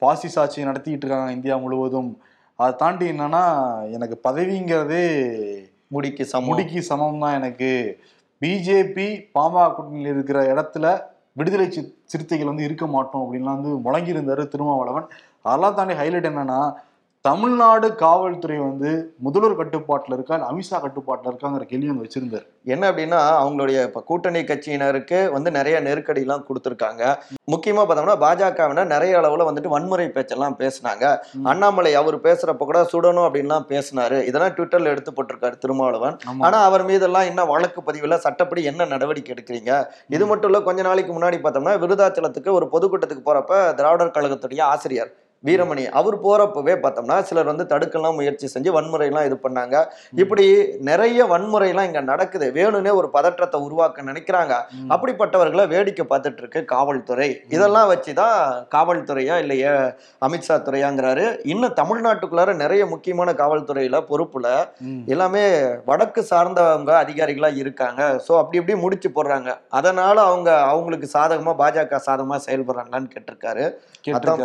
பாசி 0.02 0.28
சாட்சியை 0.36 0.66
நடத்திக்கிட்டு 0.70 1.06
இருக்காங்க 1.06 1.32
இந்தியா 1.32 1.58
முழுவதும். 1.58 2.12
அதை 2.60 2.76
தாண்டி 2.76 3.06
என்னன்னா 3.12 3.44
எனக்கு 3.96 4.16
பதவிங்கிறதே 4.24 5.04
முடிக்கு 5.88 6.26
சமம். 6.26 6.48
முடிக்கு 6.48 6.82
சமம் 6.82 7.20
தான் 7.20 7.34
எனக்கு. 7.34 7.72
பிஜேபி 8.42 9.06
பாமக 9.36 9.68
கூட்டணியில் 9.76 10.14
இருக்கிற 10.16 10.40
இடத்துல 10.54 10.88
விடுதலை 11.34 11.66
சிறுத்தைகள் 12.04 12.48
வந்து 12.48 12.64
இருக்க 12.64 12.86
மாட்டோம் 12.88 13.24
அப்படின்லாம் 13.24 13.60
வந்து 13.60 13.74
முழங்கியிருந்தாரு 13.86 14.44
திருமாவளவன். 14.48 15.08
அதெல்லாம் 15.42 15.76
தாண்டி 15.76 15.94
ஹைலைட் 15.94 16.30
என்னன்னா 16.32 16.60
தமிழ்நாடு 17.28 17.88
காவல்துறை 18.02 18.58
வந்து 18.60 18.90
முதல்வர் 19.26 19.58
கட்டுப்பாட்டுல 19.60 20.16
இருக்கா 20.18 20.36
இல்ல 20.36 20.48
அமித்ஷா 20.52 20.78
கட்டுப்பாட்டுல 20.84 21.30
இருக்காங்கிற 21.32 21.64
கேள்வி 21.64 21.88
வந்து 21.88 22.06
வச்சிருந்தாரு. 22.06 22.46
என்ன 22.74 22.84
அப்படின்னா 22.92 23.20
அவங்களுடைய 23.42 23.78
இப்ப 23.88 24.02
கூட்டணி 24.02 24.42
கட்சியினருக்கு 24.42 25.20
வந்து 25.32 25.52
நிறைய 25.52 25.80
நெருக்கடி 25.80 26.22
எல்லாம் 26.26 26.46
கொடுத்துருக்காங்க. 26.48 27.04
முக்கியமா 27.54 27.84
பார்த்தோம்னா 27.84 28.16
பாஜகவினர் 28.24 28.92
நிறைய 28.96 29.20
அளவுல 29.22 29.48
வந்துட்டு 29.50 29.74
வன்முறை 29.76 30.08
பேச்செல்லாம் 30.10 30.58
பேசினாங்க. 30.62 31.04
அண்ணாமலை 31.52 31.94
அவர் 31.96 32.18
பேசுறப்ப 32.28 32.70
கூட 32.72 32.82
சுடணும் 32.94 33.28
அப்படின்லாம் 33.28 33.68
பேசினாரு. 33.74 34.20
இதெல்லாம் 34.30 34.56
ட்விட்டர்ல 34.58 34.94
எடுத்து 34.96 35.12
போட்டிருக்காரு 35.12 35.58
திருமாவளவன். 35.58 36.18
ஆமா. 36.32 36.44
ஆனா 36.46 36.60
அவர் 36.64 36.86
மீதெல்லாம் 36.86 37.30
இன்னும் 37.32 37.48
வழக்கு 37.48 37.82
பதிவுல 37.82 38.18
சட்டப்படி 38.18 38.64
என்ன 38.64 38.90
நடவடிக்கை 38.96 39.36
எடுக்கிறீங்க? 39.36 39.72
இது 40.10 40.26
மட்டும் 40.26 40.52
இல்ல 40.52 40.62
கொஞ்ச 40.62 40.82
நாளைக்கு 40.82 41.14
முன்னாடி 41.20 41.40
பார்த்தோம்னா 41.46 41.78
விருதாச்சலத்துக்கு 41.86 42.52
ஒரு 42.52 42.68
பொதுக்கூட்டத்துக்கு 42.76 43.30
போறப்ப 43.30 43.74
திராவிடர் 43.74 44.16
கழகத்துடைய 44.18 44.62
ஆசிரியர் 44.74 45.12
வீரமணி 45.48 45.84
அவர் 46.00 46.18
போறப்பவே 46.26 46.76
பார்த்தோம்னா 46.84 47.18
சிலர் 47.30 47.52
வந்து 47.52 47.66
தடுக்கலாம் 47.74 48.18
முயற்சி 48.20 48.48
செஞ்சு 48.54 48.72
வன்முறையெல்லாம் 48.78 49.28
இது 49.30 49.38
பண்ணாங்க. 49.46 49.76
இப்படி 50.24 50.46
நிறைய 50.90 51.26
வன்முறையெல்லாம் 51.34 51.88
இங்க 51.90 52.02
நடக்குது. 52.12 52.48
வேணும்னே 52.58 52.94
ஒரு 53.00 53.10
பதற்றத்தை 53.16 53.60
உருவாக்க 53.68 54.04
நினைக்கிறாங்க. 54.10 54.54
அப்படிப்பட்டவர்களை 54.94 55.66
வேடிக்கை 55.74 56.06
பார்த்துட்டு 56.10 56.42
இருக்கு 56.44 56.62
காவல்துறை 56.74 57.30
இதெல்லாம் 57.56 57.90
வச்சுதான் 57.94 58.38
காவல்துறையா 58.76 59.38
இல்லையே 59.44 59.74
அமித்ஷா 60.28 60.56
துறையாங்கிறாரு. 60.68 61.26
இன்னும் 61.54 61.78
தமிழ்நாட்டுக்குள்ளார 61.82 62.56
நிறைய 62.64 62.86
முக்கியமான 62.94 63.34
காவல்துறையில 63.42 64.02
பொறுப்புல. 64.10 64.48
எல்லாமே 65.14 65.44
வடக்கு 65.90 66.22
சார்ந்தவங்க 66.32 66.92
அதிகாரிகளா 67.04 67.52
இருக்காங்க. 67.64 68.02
சோ 68.28 68.32
அப்படி 68.42 68.60
இப்படி 68.62 68.78
முடிச்சு 68.84 69.10
போடுறாங்க. 69.10 69.50
அதனால 69.80 70.16
அவங்க 70.30 70.50
அவங்களுக்கு 70.72 71.10
சாதகமா 71.16 71.54
பாஜக 71.64 72.02
சாதகமா 72.08 72.40
செயல்படுறாங்களான்னு 72.48 73.14
கேட்டிருக்காரு. 73.16 73.66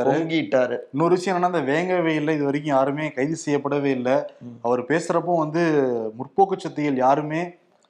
பொங்கிட்டாரு. 0.08 0.76
இன்னொரு 0.94 1.17
விஷயம் 1.17 1.35
என்னன்னா 1.35 1.53
அந்த 1.53 1.65
வேங்கவே 1.73 2.12
இல்லை 2.21 2.33
இது 2.37 2.47
வரைக்கும் 2.47 2.75
யாருமே 2.77 3.05
கைது 3.17 3.37
செய்யப்படவே 3.44 3.91
இல்லை. 3.99 4.17
அவர் 4.67 4.81
பேசுறப்போ 4.91 5.35
வந்து 5.43 5.62
முற்போக்கு 6.19 6.56
சக்திகள் 6.65 7.03
யாருமே 7.06 7.43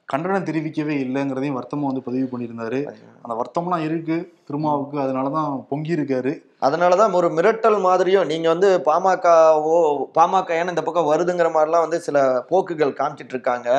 கண்டனம் 0.09 0.45
தெரிவிக்கவே 0.47 0.95
இல்லைங்கிறதையும் 1.03 1.57
வருத்தமா 1.57 1.89
வந்து 1.89 2.05
பதிவு 2.07 2.25
பண்ணியிருந்தாரு. 2.31 2.79
அந்த 3.23 3.33
வருத்தம்லாம் 3.39 3.83
இருக்கு 3.87 4.17
திருமாவுக்கு 4.47 4.97
அதனாலதான் 5.03 5.49
பொங்கி 5.69 5.91
இருக்காரு 5.97 6.31
அதனாலதான் 6.67 7.15
ஒரு 7.19 7.27
மிரட்டல் 7.37 7.77
மாதிரியும் 7.87 8.29
நீங்க 8.31 8.47
வந்து 8.53 8.69
பாமகவோ 8.87 9.77
பாமக 10.17 10.57
ஏன்னா 10.59 10.73
இந்த 10.73 10.83
பக்கம் 10.87 11.09
வருதுங்கிற 11.11 11.49
மாதிரிலாம் 11.55 11.85
வந்து 11.85 11.99
சில 12.07 12.17
போக்குகள் 12.51 12.97
காமிச்சிட்டு 12.99 13.35
இருக்காங்க. 13.35 13.69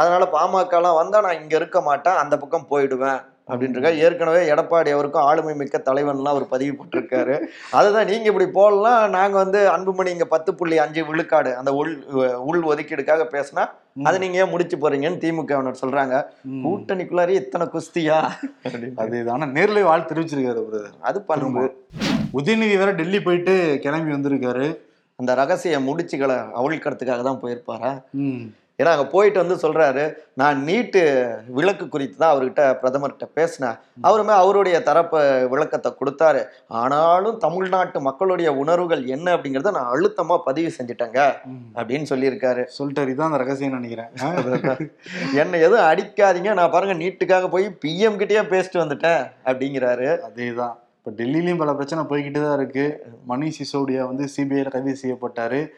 அதனால 0.00 0.28
பாமக 0.36 0.78
எல்லாம் 0.80 1.00
வந்தா 1.00 1.24
நான் 1.26 1.40
இங்க 1.42 1.56
இருக்க 1.60 1.80
மாட்டேன் 1.88 2.20
அந்த 2.24 2.36
பக்கம் 2.44 2.68
போயிடுவேன். 2.72 3.20
அப்படின்ட்டு 3.50 3.96
ஏற்கனவே 3.96 4.50
எடப்பாடி 4.52 4.90
அவருக்கும் 4.90 5.22
ஆளுமை 5.22 5.54
மிக்க 5.54 5.82
தலைவன்லாம் 5.84 6.34
அவர் 6.34 6.48
பதிவு 6.48 6.72
போட்டிருக்காரு. 6.76 7.34
அதுதான் 7.70 8.06
நீங்க 8.06 8.24
இப்படி 8.24 8.46
போடலாம் 8.46 9.10
நாங்க 9.10 9.36
வந்து 9.36 9.60
அன்புமணி 9.70 10.08
இங்க 10.08 10.24
பத்து 10.24 10.54
புள்ளி 10.54 10.78
அஞ்சு 10.78 11.04
விழுக்காடு 11.04 11.56
அந்த 11.56 11.74
உள் 11.74 11.92
உள் 12.48 12.62
ஒதுக்கீடுக்காக 12.62 13.26
பேசினா 13.36 13.64
அதை 14.02 14.16
நீங்க 14.18 14.38
ஏன் 14.38 14.48
முடிச்சு 14.48 14.76
போறீங்கன்னு 14.76 15.22
திமுகவினர் 15.24 15.82
சொல்றாங்க. 15.82 16.24
கூட்டணிக்குள்ளாரே 16.64 17.28
இத்தனை 17.28 17.68
குஸ்தியா. 17.74 18.18
அதேதான். 19.02 19.30
ஆனா 19.30 19.46
நேர்ல 19.46 19.82
வாழ்த்து 19.82 20.14
தெரிவிச்சிருக்காரு 20.14 20.62
அவரு. 20.66 20.82
அது 21.00 21.22
பண்பு 21.22 21.64
உதயநிதி 22.32 22.76
வேற 22.78 22.92
டெல்லி 22.92 23.22
போயிட்டு 23.22 23.78
கிளம்பி 23.82 24.12
வந்திருக்காரு. 24.12 24.66
அந்த 25.16 25.34
ரகசிய 25.34 25.78
முடிச்சுகளை 25.80 26.36
அவிழ்க்கிறதுக்காக 26.60 27.22
தான் 27.22 27.42
போயிருப்பாரா. 27.42 27.92
ஏன்னா 28.82 28.86
அங்க 28.86 29.06
போயிட்டு 29.06 29.46
வந்து 29.46 29.54
சொல்றாரு 29.54 30.14
நான் 30.34 30.62
நீட்டு 30.62 31.26
விளக்கு 31.46 31.88
குறித்து 31.88 32.16
தான் 32.16 32.36
அவர்கிட்ட 32.36 32.78
பிரதமர்கிட்ட 32.82 33.28
பேசினேன். 33.34 33.76
அவருமே 34.02 34.32
அவருடைய 34.32 34.82
தரப்பு 34.82 35.48
விளக்கத்தை 35.48 35.92
கொடுத்தாரு. 35.92 36.44
ஆனாலும் 36.66 37.38
தமிழ்நாட்டு 37.38 38.00
மக்களுடைய 38.00 38.54
உணர்வுகள் 38.54 39.06
என்ன 39.06 39.36
அப்படிங்கறத 39.36 39.70
நான் 39.70 39.92
அழுத்தமா 39.92 40.38
பதிவு 40.38 40.72
செஞ்சுட்டேங்க. 40.78 41.34
அப்படின்னு 41.74 42.06
சொல்லியிருக்காரு. 42.10 42.64
சொல்லிட்டாரு. 42.78 43.08
இதான் 43.08 43.30
அந்த 43.30 43.36
ரகசியம் 43.36 43.78
நினைக்கிறேன். 43.80 44.10
என்னை 45.34 45.60
எதுவும் 45.60 45.86
அடிக்காதீங்க. 45.86 46.52
நான் 46.52 46.70
பாருங்க 46.70 46.94
நீட்டுக்காக 47.04 47.48
போய் 47.48 47.76
பிஎம் 47.84 48.20
கிட்டயே 48.20 48.44
பேசிட்டு 48.52 48.74
வந்துட்டேன் 48.74 49.30
அப்படிங்கிறாரு. 49.44 50.18
அதேதான். 50.30 50.74
இப்ப 50.98 51.22
டெல்லியிலயும் 51.22 51.56
பல 51.56 51.74
பிரச்சனை 51.74 52.04
போய்கிட்டு 52.04 52.42
தான் 52.42 52.58
இருக்கு. 52.58 53.04
மணிஷ் 53.28 53.58
சிசோடியா 53.58 54.04
வந்து 54.04 54.28
சிபிஐல 54.36 54.70
கைது 54.70 54.96
செய்யப்பட்டாரு. 55.02 55.68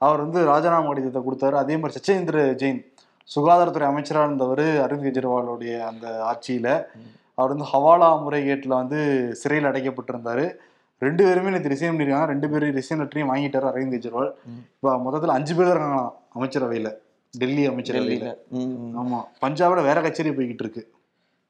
அவர் 0.00 0.20
வந்து 0.20 0.44
ராஜினாமா 0.44 0.86
கடிதத்தை 0.86 1.22
கொடுத்தாரு. 1.22 1.52
அதே 1.52 1.76
மாதிரி 1.76 2.00
சச்சேந்திர 2.00 2.36
ஜெயின் 2.62 2.80
சுகாதாரத்துறை 3.36 3.82
அமைச்சராக 3.82 4.26
இருந்தவர் 4.26 4.62
அரவிந்த் 4.84 5.06
கெஜ்ரிவாலுடைய 5.06 5.80
அந்த 5.80 6.06
ஆட்சியில 6.30 6.84
அவர் 7.34 7.56
வந்து 7.56 7.64
ஹவாலா 7.72 8.08
முறைகேட்டில் 8.22 8.78
வந்து 8.78 8.98
சிறையில் 9.34 9.70
அடைக்கப்பட்டிருந்தாரு. 9.70 10.54
ரெண்டு 10.98 11.24
பேருமே 11.24 11.50
நேற்று 11.50 11.68
ரிசைன் 11.68 11.94
பண்ணிருக்காங்க. 11.94 12.24
ரெண்டு 12.24 12.50
பேரும் 12.50 12.74
ரிசைன் 12.76 13.02
லெட்டரையும் 13.02 13.30
வாங்கிட்டாரு 13.34 13.68
அரவிந்த் 13.70 13.94
கெஜ்ரிவால். 13.96 14.32
இப்போ 14.74 14.98
மொத்தத்தில் 14.98 15.30
அஞ்சு 15.30 15.54
பேர் 15.54 15.66
இருக்காங்களாம் 15.66 16.12
அமைச்சரவையில. 16.34 16.94
டெல்லி 17.30 17.68
அமைச்சரவையில. 17.68 18.16
டெல்லியில. 18.16 18.34
ம். 18.48 18.98
ஆமா. 18.98 19.24
பஞ்சாப்ல 19.44 19.82
வேற 19.82 20.00
கச்சேரி 20.00 20.30
போய்கிட்டு 20.30 20.62
இருக்கு. 20.66 20.90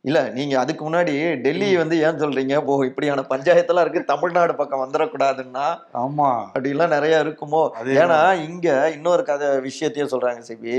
இல்ல 0.05 0.29
நீங்க 0.29 0.59
அதுக்கு 0.59 0.91
முன்னாடி 0.91 1.37
டெல்லி 1.37 1.77
வந்து 1.77 2.01
ஏன் 2.01 2.21
சொல்றீங்க? 2.21 2.65
ஓ 2.65 2.83
இப்படியான 2.83 3.25
பஞ்சாயத்தெல்லாம் 3.31 3.81
இருக்கு. 3.81 4.05
தமிழ்நாடு 4.05 4.55
பக்கம் 4.55 4.85
வந்துடக்கூடாதுன்னா 4.85 5.67
ஆமா. 5.95 6.29
அப்படிலாம் 6.55 6.89
நிறைய 6.89 7.25
இருக்குமோ? 7.25 7.63
ஏன்னா 7.85 8.49
இங்க 8.49 8.91
இன்னொரு 8.95 9.25
கதை 9.25 9.61
விஷயத்தையும் 9.61 10.13
சொல்றாங்க 10.13 10.43
சிபி. 10.49 10.73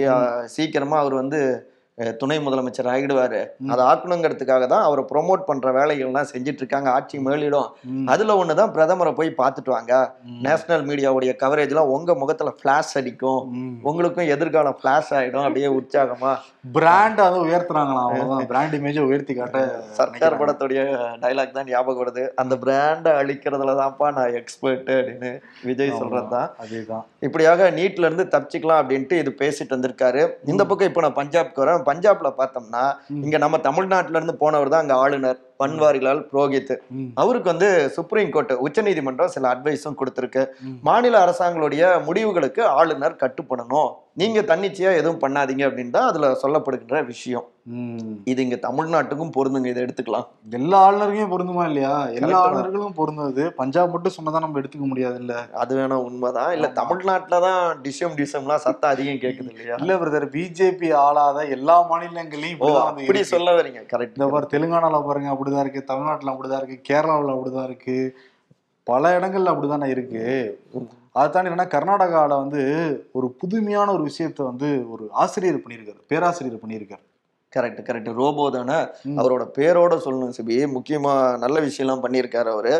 சீக்கிரமா 0.46 0.98
அவர் 0.98 1.14
வந்து 1.14 1.42
துணை 1.98 2.38
முதலமைச்சர் 2.40 2.90
ஆகிடுவாரு. 2.94 3.40
அதை 3.70 3.86
ஆக்கணுங்கிறதுக்காக 3.86 4.68
தான் 4.68 4.84
அவரை 4.84 5.04
ப்ரொமோட் 5.12 5.44
பண்ற 5.46 5.72
வேலைகள்லாம் 5.72 6.30
செஞ்சுட்டு 6.34 6.62
இருக்காங்க 6.64 6.90
ஆட்சி 6.92 7.20
மேலிடும். 7.20 7.70
அதுல 8.06 8.46
ஒண்ணுதான் 8.46 8.74
பிரதமரை 8.76 9.14
போய் 9.16 9.36
பார்த்துட்டு 9.38 9.70
வாங்க. 9.70 10.14
நேஷனல் 10.42 10.86
மீடியாவுடைய 10.86 11.34
கவரேஜ்லாம் 11.44 11.92
உங்க 11.96 12.16
முகத்துல 12.16 12.54
ஃபிளாஷ் 12.58 12.94
அடிக்கும். 12.94 13.42
உங்களுக்கும் 13.84 14.26
எதிர்காலம் 14.26 14.78
ஃபிளாஷ் 14.82 15.12
ஆயிடும். 15.12 15.44
அப்படியே 15.44 15.68
உற்சாகமா. 15.68 16.36
பிராண்ட் 16.72 17.20
அதை 17.20 17.40
உயர்த்துறாங்களாம். 17.40 18.08
அவ்வளவுதான். 18.08 18.48
பிராண்ட் 18.48 18.74
இமேஜை 18.74 19.00
உயர்த்தி 19.00 19.34
காட்ட 19.34 19.60
சர்க்கார். 20.00 20.40
படத்துடைய 20.42 20.82
டைலாக் 21.22 21.52
தான் 21.52 21.66
ஞாபகம் 21.66 22.02
வருது. 22.02 22.28
அந்த 22.36 22.56
பிராண்டை 22.56 23.14
அழிக்கிறதுல 23.22 23.78
தான்ப்பா 23.82 24.14
நான் 24.14 24.34
எக்ஸ்பர்ட் 24.34 24.90
அப்படின்னு 24.90 25.40
விஜய் 25.64 25.92
சொல்றதுதான் 25.92 26.50
அதேதான். 26.64 27.06
இப்படியாக 27.20 27.70
நீட்ல 27.72 28.08
இருந்து 28.10 28.28
தப்பிச்சுக்கலாம் 28.32 28.82
அப்படின்ட்டு 28.82 29.20
இது 29.24 29.36
பேசிட்டு 29.40 29.76
வந்திருக்காரு. 29.78 30.30
இந்த 30.46 30.66
பக்கம் 30.66 30.88
இப்போ 30.88 31.02
நான் 31.02 31.20
பஞ்சாப்க்கு 31.22 31.64
வரேன் 31.64 31.90
பஞ்சாப்ல 31.92 32.32
பார்த்தோம்னா. 32.38 32.84
இங்க 33.22 33.38
நம்ம 33.38 33.58
தமிழ்நாட்டுல 33.60 34.20
இருந்து 34.20 34.36
போனவர் 34.36 34.70
தான் 34.70 34.80
அங்க 34.80 34.96
ஆளுநர் 34.96 35.40
பன்வாரிலால் 35.62 36.22
புரோஹித். 36.32 36.74
ம், 36.96 37.10
அவருக்கு 37.16 37.52
வந்து 37.54 37.70
சுப்ரீம் 37.98 38.34
கோர்ட் 38.36 38.54
உச்சநீதிமன்றம் 38.66 39.34
சில 39.36 39.54
அட்வைஸும் 39.54 40.00
கொடுத்துருக்கு. 40.02 40.44
மாநில 40.90 41.16
அரசாங்களுடைய 41.26 41.70
முடிவுகளுக்கு 42.08 42.64
ஆளுநர் 42.78 43.22
கட்டுப்படணும். 43.24 43.92
நீங்க 44.22 44.40
தன்னிச்சையா 44.42 44.92
எதுவும் 45.00 45.22
பண்ணாதீங்க 45.22 45.64
அப்படின்னு 45.68 45.96
தான் 45.98 46.10
அதுல 46.10 46.30
சொல்லப்படுகின்ற 46.42 46.98
விஷயம். 47.12 47.46
இது 48.32 48.40
இங்க 48.46 48.58
தமிழ்நாட்டுக்கும் 48.66 49.34
பொருந்துங்க. 49.36 49.68
இதை 49.72 49.82
எடுத்துக்கலாம். 49.86 50.26
எல்லா 50.54 50.78
ஆளுநருக்கும் 50.86 51.32
பொருந்துமா 51.34 51.64
இல்லையா? 51.70 51.92
எல்லா. 52.18 52.40
ஆளுநர்களும் 52.46 52.96
பொருந்தது. 53.00 53.44
பஞ்சாப் 53.60 53.94
மட்டும் 53.94 54.16
சொன்னதா 54.16 54.42
நம்ம 54.46 54.60
எடுத்துக்க 54.62 54.86
முடியாது 54.86 55.18
இல்ல 55.24 55.34
அது 55.64 55.76
வேணா 55.78 55.98
உண்மைதான். 56.08 56.52
இல்ல 56.56 56.68
ஆமா. 56.68 56.78
தமிழ்நாட்டுல 56.80 57.40
தான் 57.46 57.62
டிஷம் 57.86 58.16
டிஷம்லாம் 58.20 58.64
சத்தம் 58.66 58.94
அதிகம் 58.94 59.22
கேக்குது 59.24 59.52
இல்லையா? 59.54 59.78
இல்ல 59.84 59.98
பிரதர் 60.02 60.28
பிஜேபி 60.36 60.90
ஆளாத 61.04 61.46
எல்லா 61.58 61.78
மாநிலங்களையும் 61.92 62.60
அப்படி 62.82 63.08
இருக்கு. 63.10 63.32
சொல்ல 63.34 63.54
வரீங்க. 63.60 63.84
கரெக்ட் 63.94 64.18
இந்த 64.20 64.30
மாதிரி 64.34 64.52
தெலுங்கானால 64.56 65.02
பாருங்க 65.08 65.32
அப்படிதான் 65.52 65.60
இருக்கு 65.60 65.84
தமிழ்நாட்டில் 65.84 66.34
அப்படிதான் 66.34 66.64
இருக்கு 66.64 66.94
கேரளாவில் 66.94 67.34
அப்படிதான் 67.36 67.64
இருக்கு 67.64 68.18
பல 68.84 69.20
இடங்கள்ல 69.20 69.52
அப்படிதானே 69.54 69.86
இருக்கு. 69.86 70.24
அதை 71.12 71.30
தாண்டி 71.30 71.50
என்னன்னா 71.50 71.68
கர்நாடகாவில் 71.68 72.42
வந்து 72.44 72.62
ஒரு 73.12 73.28
புதுமையான 73.32 73.92
ஒரு 73.92 74.04
விஷயத்த 74.10 74.44
வந்து 74.44 74.92
ஒரு 74.92 75.08
ஆசிரியர் 75.12 75.60
பண்ணியிருக்காரு 75.60 76.02
பேராசிரியர் 76.08 76.62
பண்ணியிருக்காரு. 76.64 77.04
கரெக்ட் 77.56 77.80
கரெக்ட் 77.88 78.10
ரோபோ 78.20 78.44
தானே. 78.56 78.78
அவரோட 79.20 79.44
பேரோட 79.58 79.94
சொல்லணும் 80.06 80.36
சிபி. 80.38 80.58
முக்கியமா 80.76 81.14
நல்ல 81.44 81.58
விஷயம்லாம் 81.68 82.04
பண்ணியிருக்காரு 82.06 82.50
அவரு. 82.54 82.74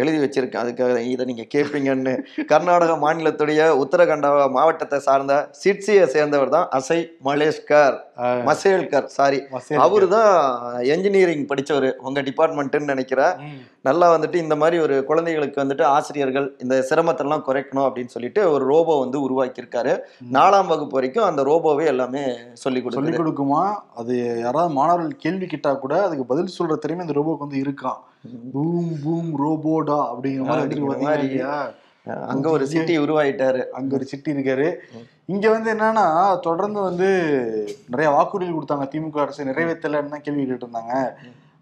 எழுதி 0.00 0.18
வச்சிருக்கேன். 0.24 0.62
அதுக்காக 0.62 1.00
இதை 1.14 1.26
நீங்க 1.30 1.46
கேட்பீங்கன்னு 1.54 2.14
கர்நாடக 2.52 2.94
மாநிலத்துடைய 3.04 3.60
உத்தரகண்ட 3.82 4.30
மாவட்டத்தை 4.56 5.00
சார்ந்த 5.08 5.34
சிட்சியை 5.64 6.06
சேர்ந்தவர் 6.16 6.54
தான் 6.56 6.68
அசை 6.78 7.00
மலேஷ்கர். 7.28 7.98
மசேல்கர் 8.48 9.06
சாரி 9.18 9.40
அவரு 9.84 10.08
தான் 10.16 10.32
என்ஜினியரிங் 10.94 11.46
படிச்சவர். 11.52 11.90
உங்க 12.08 12.20
டிபார்ட்மெண்ட்டுன்னு 12.30 12.92
நினைக்கிறேன். 12.94 13.34
நல்லா 13.86 14.06
வந்துட்டு 14.12 14.36
இந்த 14.44 14.54
மாதிரி 14.60 14.76
ஒரு 14.84 14.94
குழந்தைகளுக்கு 15.08 15.62
வந்துட்டு 15.62 15.84
ஆசிரியர்கள் 15.94 16.46
இந்த 16.64 16.74
சிரமத்தெல்லாம் 16.90 17.44
குறைக்கணும் 17.48 17.86
அப்படின்னு 17.86 18.14
சொல்லிட்டு 18.14 18.42
ஒரு 18.54 18.64
ரோபோ 18.72 18.94
வந்து 19.02 19.18
உருவாக்கியிருக்காரு. 19.26 19.94
நாலாம் 20.36 20.70
வகுப்பு 20.72 20.98
வரைக்கும் 20.98 21.28
அந்த 21.30 21.42
ரோபோவே 21.50 21.86
எல்லாமே 21.92 22.24
சொல்லி 22.34 22.62
சொல்லிக் 22.62 22.86
கொடுக்குது. 22.86 23.20
கொடுக்குமா? 23.20 23.62
அது 24.02 24.14
யாராவது 24.46 24.72
மாணவர்கள் 24.78 25.22
கேள்வி 25.24 25.48
கேட்டா 25.52 25.72
கூட 25.84 25.94
அதுக்கு 26.06 26.26
பதில் 26.32 26.56
சொல்ற 26.58 26.76
திறமை 26.84 27.04
இந்த 27.06 27.16
ரோபோக்கு 27.20 27.46
வந்து 27.46 27.62
இருக்கான் 27.64 28.00
பூம் 28.54 28.92
பூம் 29.04 29.32
ரோபோடா 29.44 30.00
அப்படிங்கிற 30.10 30.44
மாதிரி 31.04 31.30
அங்க 32.32 32.46
ஒரு 32.54 32.64
சிட்டி 32.70 32.94
உருவாயிட்டாரு. 33.02 33.60
அங்க 33.78 33.90
ஒரு 33.98 34.06
சிட்டி 34.10 34.30
இருக்காரு. 34.32 34.66
இங்க 35.32 35.46
வந்து 35.52 35.68
என்னன்னா 35.74 36.06
தொடர்ந்து 36.46 36.80
வந்து 36.88 37.08
நிறைய 37.92 38.08
வாக்குறுதிகள் 38.16 38.56
கொடுத்தாங்க. 38.56 38.86
திமுக 38.92 39.22
அரசு 39.22 39.50
நிறைவேற்றலன்னு 39.50 40.12
தான் 40.14 40.24
கேள்வி 40.26 40.42
கேட்டு 40.42 40.66
இருந்தாங்க. 40.66 40.94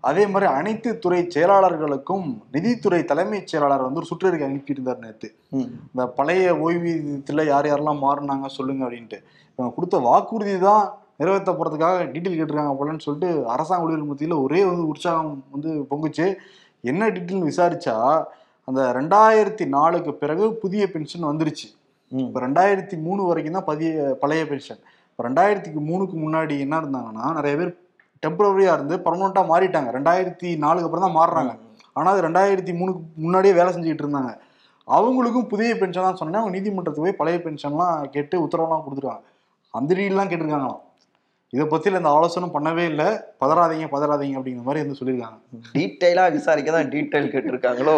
அதே 0.05 0.25
மாதிரி 0.27 0.47
அனைத்து 0.53 0.91
துறை 0.99 1.19
செயலாளர்களுக்கும் 1.35 2.25
நிதித்துறை 2.55 3.01
தலைமைச் 3.11 3.51
செயலாளர் 3.51 3.85
வந்து 3.87 4.01
ஒரு 4.01 4.09
சுற்றறிக்கை 4.11 4.47
அனுப்பியிருந்தார் 4.49 5.03
ம். 5.53 5.69
இந்த 5.87 6.05
பழைய 6.17 6.47
ஓய்வூதியத்துல 6.65 7.45
யார் 7.47 7.69
யாரெல்லாம் 7.69 8.03
மாறினாங்க 8.05 8.49
சொல்லுங்க 8.57 8.83
அப்படின்ட்டு. 8.87 9.19
இவங்க 9.59 9.71
கொடுத்த 9.75 9.97
வாக்குறுதி 10.07 10.55
தான் 10.65 10.85
நிறைவேற்ற 11.21 11.53
போறதுக்காக 11.53 11.99
டீட்டெயில் 12.13 12.37
கேட்டிருக்காங்க 12.37 12.75
போலன்னு 12.79 13.05
சொல்லிட்டு 13.05 13.31
அரசாங்க 13.55 13.85
ஊழியர்கள் 13.85 14.11
மத்தியில 14.11 14.39
ஒரே 14.45 14.61
வந்து 14.69 14.85
உற்சாகம் 14.93 15.35
வந்து 15.53 15.71
பொங்குச்சு. 15.91 16.27
என்ன 16.85 17.11
டீட்டெயில் 17.15 17.49
விசாரிச்சா 17.51 17.97
அந்த 18.69 18.81
ரெண்டாயிரத்தி 18.97 19.65
நாலுக்கு 19.75 20.13
பிறகு 20.17 20.45
புதிய 20.63 20.83
பென்ஷன் 20.91 21.29
வந்துருச்சு. 21.29 21.69
இப்போ 22.13 22.41
ரெண்டாயிரத்தி 22.45 22.97
மூணு 23.05 23.23
வரைக்கும் 23.29 23.57
தான் 23.57 23.69
பதிய 23.69 23.91
பழைய 24.23 24.43
பென்ஷன் 24.49 24.81
இப்போ 25.11 25.23
ரெண்டாயிரத்தி 25.27 25.71
மூணுக்கு 25.89 26.17
முன்னாடி 26.23 26.55
என்ன 26.65 26.75
இருந்தாங்கன்னா 26.83 27.27
நிறைய 27.39 27.55
பேர் 27.59 27.73
டெம்பரவரியாக 28.25 28.77
இருந்து 28.79 28.97
பர்மனெண்ட்டாக 29.07 29.51
மாறிட்டாங்க. 29.53 29.91
ரெண்டாயிரத்தி 29.99 30.49
நாலுக்கு 30.65 30.89
அப்புறம் 30.89 31.07
தான் 31.07 31.19
மாறுறாங்க. 31.19 31.53
ஆனால் 31.97 32.13
அது 32.15 32.27
ரெண்டாயிரத்தி 32.29 32.73
மூணுக்கு 32.79 33.03
முன்னாடியே 33.25 33.55
வேலை 33.59 33.71
செஞ்சுக்கிட்டு 33.75 34.05
இருந்தாங்க. 34.07 34.33
அவங்களுக்கும் 34.97 35.51
புதிய 35.53 35.73
பென்ஷன் 35.81 36.07
தான் 36.07 36.21
சொன்னேன். 36.21 36.41
அவங்க 36.41 36.55
நீதிமன்றத்துக்கு 36.57 37.07
போய் 37.07 37.21
பழைய 37.21 37.39
பென்ஷன்லாம் 37.45 37.99
கேட்டு 38.15 38.37
உத்தரவுலாம் 38.45 38.85
கொடுத்துருக்காங்க. 38.87 39.25
அந்த 39.79 39.91
டீல்லாம் 39.99 40.31
கேட்டிருக்காங்களாம். 40.31 40.81
இதை 41.55 41.65
பற்றியில் 41.73 41.99
இந்த 42.01 42.11
ஆலோசனை 42.17 42.49
பண்ணவே 42.55 42.85
இல்லை. 42.93 43.09
பதறாதீங்க 43.43 43.87
பதறாதீங்க 43.95 44.39
அப்படிங்கிற 44.39 44.65
மாதிரி 44.69 44.83
வந்து 44.85 44.99
சொல்லியிருக்காங்க. 45.01 45.39
டீட்டெயிலா 45.77 46.25
விசாரிக்க 46.37 46.71
தான் 46.77 46.91
டீட்டெயில் 46.95 47.33
கேட்டிருக்காங்களோ? 47.35 47.97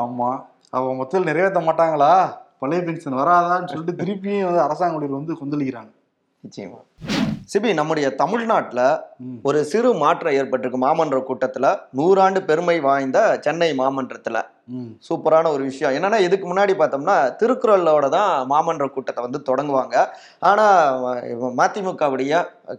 ஆமாம் 0.00 0.38
அவங்க 0.76 0.94
மொத்தத்தில் 1.00 1.28
நிறைவேற்ற 1.30 1.62
மாட்டாங்களா? 1.68 2.12
பழைய 2.62 2.80
பென்ஷன் 2.86 3.20
வராதான்னு 3.20 3.70
சொல்லிட்டு 3.72 4.00
திருப்பியும் 4.00 4.48
வந்து 4.48 4.64
அரசாங்க 4.66 4.98
ஊழியர் 4.98 5.18
வந்து 5.20 5.40
கொந்தளிக்கிறாங்க. 5.40 5.92
நிச்சயமா. 6.44 6.80
சிபி 7.48 7.74
நம்முடைய 7.74 8.14
தமிழ்நாட்டுல. 8.14 8.80
ஒரு 9.42 9.64
சிறு 9.64 9.94
மாற்றம் 9.94 10.32
ஏற்பட்டிருக்கு. 10.32 10.78
மாமன்ற 10.78 11.18
கூட்டத்துல 11.28 11.66
நூறாண்டு 11.96 12.40
பெருமை 12.44 12.80
வாய்ந்த 12.80 13.38
சென்னை 13.40 13.78
மாமன்றத்துல. 13.78 14.38
சூப்பரான 15.06 15.48
ஒரு 15.48 15.62
விஷயம். 15.62 15.92
என்னன்னா 15.92 16.18
இதுக்கு 16.18 16.46
முன்னாடி 16.48 16.74
பார்த்தோம்னா 16.74 17.16
திருக்குறளோட 17.40 18.08
தான் 18.08 18.46
மாமன்ற 18.50 18.86
கூட்டத்தை 18.88 19.22
வந்து 19.22 19.42
தொடங்குவாங்க. 19.48 19.96
ஆனா 20.42 20.66
அஹ், 21.08 21.24
மதிமுகவுடைய 21.58 22.32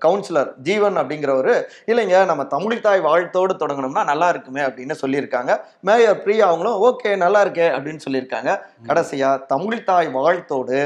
கவுன்சிலர் 0.05 0.51
ஜீவன் 0.61 0.97
அப்படிங்கிறவரு 0.97 1.55
இல்லைங்க 1.87 2.25
நம்ம 2.25 2.43
தமிழ் 2.45 2.81
தாய் 2.81 2.99
வாழ்த்தோடு 2.99 3.53
தொடங்கணும்னா 3.55 4.03
நல்லா 4.03 4.29
இருக்குமே 4.29 4.61
அப்படின்னு 4.61 4.95
சொல்லியிருக்காங்க. 5.01 5.51
மேயர் 5.81 6.21
பிரியா 6.21 6.47
அவங்களும் 6.47 6.81
ஓகே 6.83 7.17
நல்லா 7.17 7.45
இருக்கே 7.45 7.67
அப்படின்னு 7.75 8.05
சொல்லியிருக்காங்க. 8.07 8.51
கடைசியா 8.87 9.45
தமிழ் 9.45 9.83
தாய் 9.83 10.07
வாழ்த்தோடு 10.09 10.79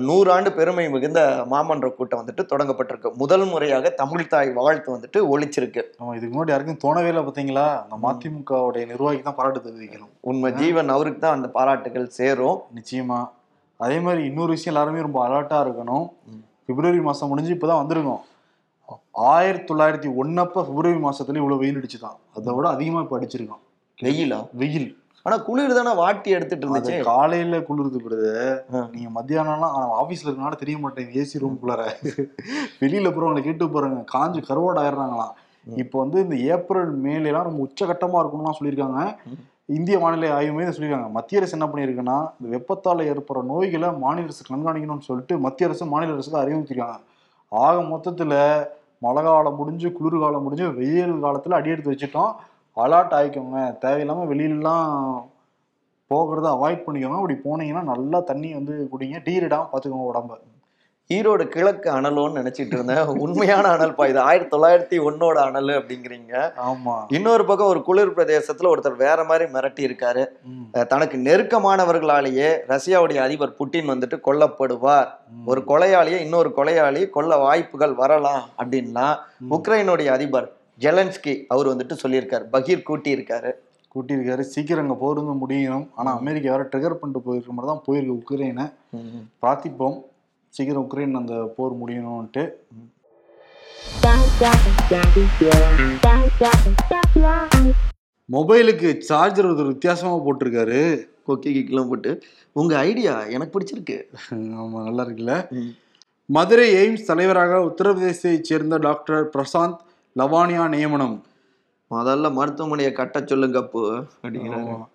நூறாண்டு 0.00 0.50
பெருமை 0.52 0.90
மிகுந்த 0.90 1.44
மாமன்ற 1.50 1.90
கூட்டம் 1.90 2.20
வந்துட்டு 2.20 2.42
தொடங்கப்பட்டிருக்கு. 2.42 3.14
முதல் 3.14 3.44
முறையாக 3.44 3.90
தமிழ் 3.90 4.26
தாய் 4.26 4.50
வாழ்த்து 4.52 4.96
வந்துட்டு 4.96 5.18
ஒழிச்சிருக்கு 5.18 5.82
நம்ம 5.98 6.16
இதுக்கு 6.16 6.32
முன்னாடி 6.36 6.48
யாருக்கும் 6.48 6.82
தோணவே 6.84 7.06
இல்லை 7.06 7.22
பார்த்தீங்களா 7.22 7.82
அந்த 7.82 7.96
மதிமுகவுடைய 8.02 8.86
நிர்வாகிக்கு 8.86 9.22
தான் 9.22 9.34
பாராட்டு 9.34 9.60
தெரிவிக்கணும். 9.60 10.10
உண்மை. 10.20 10.52
ஜீவன் 10.52 10.88
அவருக்கு 10.88 11.20
தான் 11.20 11.34
அந்த 11.34 11.48
பாராட்டுகள் 11.48 12.08
சேரும். 12.08 12.60
நிச்சயமா. 12.74 13.28
அதே 13.76 13.98
மாதிரி 13.98 14.24
இன்னொரு 14.24 14.48
விஷயம் 14.48 14.78
எல்லாருமே 14.78 15.02
ரொம்ப 15.02 15.28
அலர்ட்டா 15.28 15.58
இருக்கணும். 15.66 16.06
பிப்ரவரி 16.64 17.00
மாசம் 17.00 17.28
முடிஞ்சு 17.28 17.54
இப்பதான் 17.54 17.82
வந்திருக்கோம். 17.84 18.20
ஆயிரத்தி 19.10 19.74
தொள்ளாயிரத்தி 19.74 20.12
ஒன்னப்ப 20.22 20.52
பிப்ரவரி 20.52 20.98
மாசத்துல 20.98 21.34
இவ்வளவு 21.34 21.56
வெயில் 21.56 21.76
அடிச்சுதான். 21.76 22.16
அதை 22.34 22.54
விட 22.54 22.68
அதிகமா 22.68 23.00
இப்ப 23.00 23.18
அடிச்சிருக்கான். 23.18 23.62
வெயிலா? 24.02 24.46
வெயில். 24.52 25.03
ஆனா 25.26 25.36
குளிர் 25.44 25.72
தானே 25.72 25.92
வாட்டி 25.94 26.30
எடுத்துட்டு 26.30 26.64
இருந்துச்சு. 26.66 26.94
காலையில 27.04 27.58
குளிர்து 27.60 27.98
படுது 28.00 28.30
ஆ. 28.72 28.80
நீங்க 28.92 29.08
மத்தியானம்லாம் 29.14 29.74
ஆனா 29.74 29.86
ஆபீஸ்ல 30.00 30.28
இருக்கனால 30.28 30.56
தெரிய 30.56 30.78
மாட்டேங்குது 30.78 31.20
ஏசி 31.20 31.40
ரூம் 31.40 31.58
குள்ளார. 31.60 31.82
வெளியில 32.80 33.08
போறவங்களை 33.10 33.42
கேட்டு 33.42 33.66
போறாங்க 33.68 34.02
காஞ்சு 34.12 34.40
கருவாடு 34.48 34.80
ஆயிடுறாங்களாம். 34.82 35.32
இப்போ 35.76 35.96
வந்து 35.98 36.18
இந்த 36.20 36.36
ஏப்ரல் 36.50 36.92
மேல 37.02 37.28
எல்லாம் 37.28 37.42
ரொம்ப 37.42 37.62
உச்சகட்டமா 37.64 38.20
இருக்கும்லாம் 38.20 38.58
சொல்லியிருக்காங்க. 38.58 39.00
இந்திய 39.68 39.98
வானிலை 39.98 40.28
ஆய்வு 40.30 40.54
மையம் 40.54 40.74
சொல்லியிருக்காங்க. 40.74 41.10
மத்திய 41.12 41.40
அரசு 41.40 41.56
என்ன 41.58 41.66
பண்ணியிருக்குன்னா 41.66 42.16
இந்த 42.34 42.48
வெப்பத்தால 42.54 43.06
ஏற்படுற 43.10 43.42
நோய்களை 43.46 43.90
மாநில 43.98 44.24
அரசு 44.24 44.44
கண்காணிக்கணும்னு 44.44 45.00
சொல்லிட்டு 45.02 45.38
மத்திய 45.38 45.68
அரசு 45.68 45.84
மாநில 45.86 46.14
அரசுக்கு 46.14 46.42
அறிவுறுத்திருக்காங்க 46.42 46.98
ஆக 47.52 47.76
மொத்தத்துல 47.88 48.34
மழை 49.02 49.22
காலம் 49.22 49.56
முடிஞ்சு 49.56 49.88
குளிர்காலம் 49.92 50.42
முடிஞ்சு 50.42 50.66
வெயில் 50.74 51.14
காலத்துல 51.22 51.56
அடி 51.56 51.70
எடுத்து 51.70 51.92
வச்சுட்டோம். 51.92 52.32
அலாட் 52.76 53.14
ஆயிக்கோங்க. 53.18 53.58
தேவையில்லாம 53.84 54.24
வெளியிலலாம் 54.32 54.88
போகிறத 56.10 56.48
அவாய்ட் 56.54 56.84
பண்ணிக்கோங்க. 56.86 57.20
அப்படி 57.20 57.36
போனீங்கன்னா 57.44 57.82
நல்லா 57.82 58.20
தண்ணி 58.20 58.52
வந்து 58.52 58.88
குடிங்க. 58.92 59.20
டீரிடாம 59.28 59.68
பார்த்துக்கோங்க 59.72 60.10
உடம்ப. 60.14 60.40
ஈரோடு 61.14 61.44
கிழக்கு 61.46 61.90
அனலோன்னு 61.92 62.36
நினைச்சிட்டு 62.40 62.74
இருந்தேன். 62.74 63.06
உண்மையான 63.06 63.68
அனல் 63.68 63.94
பா 63.94 64.06
இது 64.06 64.20
ஆயிரத்தி 64.20 64.56
தொள்ளாயிரத்தி 64.56 65.02
ஒன்னோட 65.06 65.32
அனல் 65.32 65.66
அப்படிங்கிறீங்க. 65.66 66.52
ஆமா. 66.68 66.94
இன்னொரு 67.08 67.44
பக்கம் 67.44 67.66
ஒரு 67.66 67.82
குளிர் 67.82 68.14
பிரதேசத்துல 68.14 68.70
ஒருத்தர் 68.72 68.96
வேற 68.96 69.24
மாதிரி 69.24 69.52
மிரட்டி 69.52 69.82
இருக்காரு. 69.88 70.22
தனக்கு 70.86 71.18
நெருக்கமானவர்களாலேயே 71.18 72.48
ரஷ்யாவுடைய 72.72 73.16
அதிபர் 73.16 73.56
புட்டின் 73.58 73.90
வந்துட்டு 73.92 74.20
கொல்லப்படுவார். 74.26 75.08
ஒரு 75.46 75.62
கொலையாளியை 75.66 76.18
இன்னொரு 76.18 76.52
கொலையாளி 76.56 77.10
கொல்ல 77.10 77.36
வாய்ப்புகள் 77.36 77.94
வரலாம் 77.94 78.42
அப்படின்னா. 78.58 79.16
உக்ரைனுடைய 79.50 80.06
அதிபர் 80.06 80.52
ஜெலன்ஸ்கி 80.80 81.44
அவர் 81.48 81.68
வந்துட்டு 81.68 81.96
சொல்லியிருக்காரு. 82.02 82.44
பகீர் 82.52 82.82
கூட்டி 82.82 83.14
இருக்காரு 83.14 83.52
கூட்டியிருக்காரு. 83.94 84.40
சீக்கிரம் 84.40 84.84
அங்கே 84.84 84.98
போர் 85.00 85.20
வந்து 85.20 85.46
முடியணும். 85.46 85.88
ஆனா 85.94 86.16
அமெரிக்கா 86.16 86.50
வேற 86.50 86.62
ட்ரிகர் 86.62 86.94
பண்ணிட்டு 86.94 87.20
போயிருக்க 87.26 87.52
மாதிரி 87.52 87.72
தான் 87.72 87.84
போயிருக்கு 87.86 88.18
உக்ரைனை. 88.22 88.72
பிரார்த்திப்போம். 89.42 90.00
சீக்கிரம் 90.48 90.90
உக்ரைன் 90.90 91.16
அந்த 91.20 91.54
போர் 91.56 91.78
முடியணும்ன்ட்டு. 91.80 92.44
மொபைலுக்கு 98.32 98.98
சார்ஜர் 98.98 99.46
ஒரு 99.46 99.66
வித்தியாசமா 99.66 100.16
போட்டிருக்காரு. 100.16 100.80
கொக்கி 101.28 101.50
கிக்கெல்லாம் 101.56 101.88
போட்டு. 101.88 102.22
உங்க 102.52 102.78
ஐடியா 102.78 103.24
எனக்கு 103.24 103.60
பிடிச்சிருக்கு. 103.60 103.98
ஆமா 104.62 104.82
நல்லா 104.82 105.06
இருக்குல்ல. 105.06 105.34
மதுரை 106.26 106.68
எய்ம்ஸ் 106.74 107.04
தலைவராக 107.04 107.58
உத்தரப்பிரதேசத்தைச் 107.58 108.48
சேர்ந்த 108.50 108.76
டாக்டர் 108.76 109.28
பிரசாந்த் 109.28 109.76
லவானியா 110.18 110.68
நியமனம். 110.68 111.24
முதல்ல 111.90 112.32
மருத்துவமனையை 112.32 112.92
கட்ட 112.92 113.22
சொல்லுங்க 113.26 113.58
அப்போ 113.58 114.04
அப்படிங்கிறாரு. 114.22 114.74
ஆமா. 114.74 114.86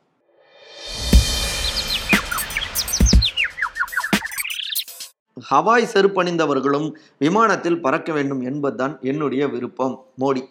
ஹவாய் 5.51 5.89
செருப்பணிந்தவர்களும் 5.93 6.93
விமானத்தில் 7.19 7.81
பறக்க 7.81 8.13
வேண்டும் 8.13 8.41
என்பதுதான் 8.41 8.97
என்னுடைய 9.01 9.47
விருப்பம் 9.47 10.05
மோடி. 10.19 10.43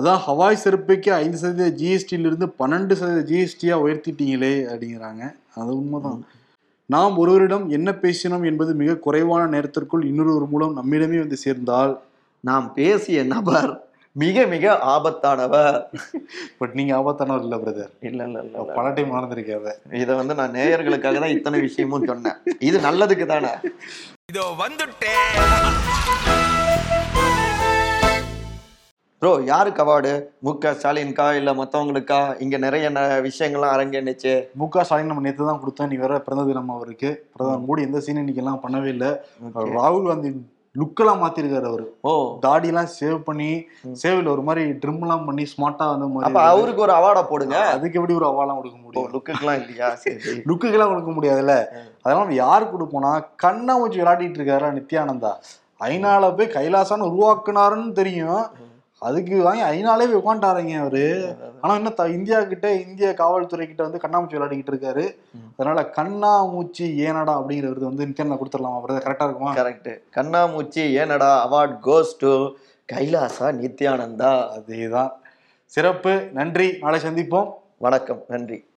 அதான் 0.00 0.20
ஹவாய் 0.26 0.62
செருப்புக்கு 0.64 1.10
ஐந்து 1.10 1.38
சதவீத 1.38 1.84
ஜிஎஸ்டியில 1.84 2.28
இருந்து 2.30 2.46
பன்னெண்டு 2.46 2.92
சதவீத 2.92 3.32
ஜிஎஸ்டியா 3.32 3.80
உயர்த்திட்டீங்களே 3.86 4.54
அப்படிங்கிறாங்க. 4.72 5.34
அது 5.54 5.76
உண்மைதான். 5.76 6.26
நாம் 6.86 7.18
ஒருவரிடம் 7.18 7.68
என்ன 7.68 7.90
பேசினோம் 7.90 8.44
என்பது 8.44 8.74
மிக 8.74 8.96
குறைவான 8.96 9.46
நேரத்திற்குள் 9.46 10.04
இன்னொருவர் 10.04 10.48
மூலம் 10.48 10.76
நம்மிடமே 10.76 11.18
வந்து 11.18 11.36
சேர்ந்தால் 11.36 12.00
நாம் 12.44 12.72
பேசிய 12.74 13.24
நபர் 13.24 13.70
மிக 14.16 14.46
மிக 14.46 14.64
ஆபத்தானவர். 14.86 15.76
பட் 16.58 16.72
நீங்க 16.72 16.96
ஆபத்தானவர் 16.96 17.42
இல்ல 17.42 17.56
பிரதர் 17.56 17.90
இல்ல 18.00 18.24
இல்ல 18.24 18.38
இல்ல. 18.40 18.64
பல 18.74 18.90
டைம் 18.90 19.14
நடந்திருக்காத 19.14 19.68
இதை 19.92 20.14
வந்து 20.14 20.34
நான் 20.34 20.50
நேயர்களுக்காக 20.50 21.18
தான் 21.18 21.28
இத்தனை 21.28 21.60
விஷயமும் 21.60 22.04
சொன்னேன். 22.04 22.38
இது 22.60 22.78
நல்லதுக்கு 22.80 23.26
தானே? 23.26 23.52
இதோ 24.28 24.44
வந்துட்டேன் 24.58 25.26
ப்ரோ 29.22 29.40
யாருக்கு 29.44 29.82
அவார்டு? 29.84 30.12
மு 30.38 30.58
க 30.58 30.72
ஸ்டாலின்கா 30.72 31.34
இல்ல 31.34 31.54
மத்தவங்களுக்கா? 31.54 32.20
இங்க 32.38 32.58
நிறைய 32.58 32.90
ந- 32.90 33.22
விஷயங்கள்லாம் 33.22 33.74
அரங்கேனுச்சு 33.74 34.32
மு 34.54 34.68
க 34.68 34.84
ஸ்டாலின் 34.84 35.06
நம்ம 35.06 35.20
நேத்து 35.20 35.46
தான் 35.46 35.60
கொடுத்தோம். 35.60 35.88
நீ 35.88 35.96
வேற 35.96 36.20
பிறந்த 36.20 36.44
தினம் 36.44 36.68
அவருக்கு. 36.68 37.10
பிரதமர் 37.34 37.66
மோடி 37.66 37.82
எந்த 37.82 38.00
சீன் 38.00 38.16
இன்னைக்கு 38.16 38.42
எல்லாம் 38.42 38.62
பண்ணவே 38.62 38.86
இல்லை. 38.86 39.10
ராகுல் 39.76 40.06
காந்தி 40.06 40.30
லுக்கெல்லாம் 40.76 41.20
மாத்திருக்காரு 41.22 41.66
அவரு. 41.66 41.84
ஓ. 42.04 42.12
தாடியெல்லாம் 42.42 42.90
சேவ் 42.98 43.18
பண்ணி 43.22 43.48
சேவில் 43.94 44.28
ஒரு 44.28 44.42
மாதிரி 44.42 44.64
ட்ரிம் 44.82 45.02
எல்லாம் 45.02 45.24
பண்ணி 45.24 45.44
ஸ்மார்ட்டா 45.44 45.86
வந்து 45.90 46.06
மாதிரி 46.06 46.38
அவருக்கு 46.50 46.82
ஒரு 46.82 46.92
அவார்டா 46.92 47.22
போடுங்க. 47.22 47.56
அதுக்கு 47.68 47.98
எப்படி 47.98 48.14
ஒரு 48.14 48.26
அவாலாம் 48.26 48.56
கொடுக்க 48.56 48.76
முடியும்? 48.76 49.08
லுக்குக்கெல்லாம் 49.12 49.60
இல்லையா? 49.60 49.88
லுக்குக்கெல்லாம் 50.46 50.90
கொடுக்க 50.94 51.10
முடியாதுல்ல. 51.10 51.56
அதனால 52.02 52.20
நம்ம 52.20 52.34
யார் 52.34 52.72
கொடுப்போம்னா 52.72 53.12
கண்ணாமூச்சி 53.44 54.00
விளையாடிட்டு 54.00 54.40
இருக்காரு 54.40 54.70
நித்யானந்தா. 54.72 55.32
ஐநால 55.80 56.36
போய் 56.36 56.54
கைலாசான்னு 56.54 57.10
உருவாக்குனாருன்னு 57.10 57.92
தெரியும். 57.92 58.42
அதுக்கு 59.00 59.42
வாங்கி 59.42 59.62
ஐநாலே 59.62 60.12
போய் 60.12 60.14
உட்காந்துட்டாருங்க 60.14 60.78
அவரு. 60.78 61.36
ஆனா 61.60 61.74
இன்னும் 61.74 61.94
த- 61.94 62.08
இந்தியா 62.08 62.42
கிட்ட 62.42 62.72
இந்திய 62.72 63.14
காவல்துறை 63.14 63.66
கிட்ட 63.66 63.82
வந்து 63.82 63.98
கண்ணாமூச்சி 64.08 64.38
விளையாடிக்கிட்டு 64.38 64.70
இருக்காரு. 64.70 65.16
அதனால 65.56 65.90
கண்ணாமூச்சி 65.96 66.82
ஏனடா 66.82 67.40
அப்படிங்கிற 67.40 67.68
விருது 67.68 67.86
வந்து 67.86 68.04
நித்யானந்தா 68.04 68.38
கொடுத்துடலாம்? 68.38 68.80
பிரதர் 68.88 69.00
கரெக்டா 69.00 69.24
இருக்குமா? 69.24 69.54
Correct. 69.54 70.02
Kannamoochi 70.14 70.92
Yenada 70.92 71.46
award 71.48 71.78
goes 71.82 72.12
to 72.18 72.54
Kailasa 72.92 73.52
Nithyananda. 73.52 74.48
அதேதான். 74.58 75.10
சிறப்பு. 75.64 76.28
நன்றி. 76.32 76.78
நாளை 76.80 77.00
சந்திப்போம். 77.00 77.52
வணக்கம். 77.78 78.24
நன்றி. 78.28 78.64